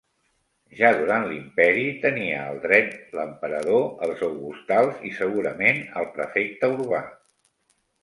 [0.77, 7.09] Ja durant l'Imperi tenia el dret l'emperador, els augustals, i segurament el prefecte urbà.